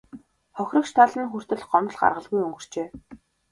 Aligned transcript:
Хохирогч 0.55 0.89
тал 0.95 1.13
нь 1.19 1.29
хүртэл 1.31 1.63
гомдол 1.69 1.97
гаргалгүй 2.01 2.41
өнгөрчээ. 2.45 2.87